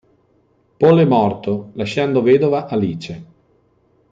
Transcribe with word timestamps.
Paul 0.77 0.97
è 0.97 1.05
morto, 1.05 1.69
lasciando 1.73 2.23
vedova 2.23 2.65
Alice. 2.67 3.25